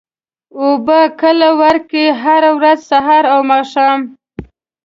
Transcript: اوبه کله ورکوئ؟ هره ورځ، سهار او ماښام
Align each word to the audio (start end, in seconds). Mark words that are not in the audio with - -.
اوبه 0.61 0.99
کله 1.21 1.49
ورکوئ؟ 1.61 2.05
هره 2.21 2.51
ورځ، 2.57 2.79
سهار 2.91 3.23
او 3.33 3.39
ماښام 3.51 3.99